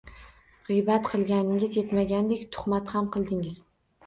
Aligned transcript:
Gʻiybat 0.69 1.09
qilganingiz 1.11 1.75
yetmagandek, 1.81 2.43
tuhmat 2.57 2.91
ham 2.97 3.13
qildingiz. 3.19 3.63